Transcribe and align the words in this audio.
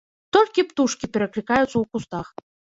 Толькі 0.37 0.65
птушкі 0.69 1.05
пераклікаюцца 1.19 1.71
ў 1.79 1.83
кустах. 1.95 2.27